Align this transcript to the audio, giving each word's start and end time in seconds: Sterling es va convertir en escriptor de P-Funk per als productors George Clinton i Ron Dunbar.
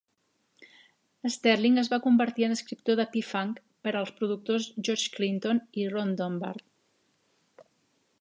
Sterling 1.33 1.75
es 1.81 1.89
va 1.91 1.99
convertir 2.05 2.45
en 2.47 2.55
escriptor 2.55 2.97
de 2.99 3.05
P-Funk 3.11 3.61
per 3.87 3.93
als 3.99 4.13
productors 4.21 4.71
George 4.89 5.13
Clinton 5.19 5.61
i 5.83 5.87
Ron 5.93 6.15
Dunbar. 6.23 6.55